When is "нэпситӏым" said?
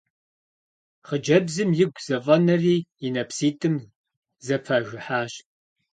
3.13-3.75